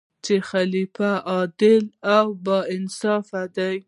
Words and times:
چې 0.25 0.35
خلیفه 0.49 1.11
عادل 1.31 1.83
او 2.15 2.25
با 2.45 2.57
انصافه 2.75 3.41
دی. 3.55 3.75